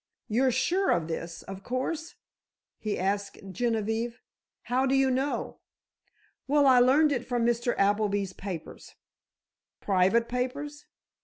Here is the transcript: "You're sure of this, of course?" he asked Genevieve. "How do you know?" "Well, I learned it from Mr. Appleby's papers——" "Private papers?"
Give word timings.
"You're 0.27 0.49
sure 0.51 0.89
of 0.89 1.07
this, 1.07 1.43
of 1.43 1.61
course?" 1.61 2.15
he 2.79 2.97
asked 2.97 3.37
Genevieve. 3.51 4.19
"How 4.63 4.87
do 4.87 4.95
you 4.95 5.11
know?" 5.11 5.59
"Well, 6.47 6.65
I 6.65 6.79
learned 6.79 7.11
it 7.11 7.27
from 7.27 7.45
Mr. 7.45 7.75
Appleby's 7.77 8.33
papers——" 8.33 8.95
"Private 9.79 10.27
papers?" 10.27 10.87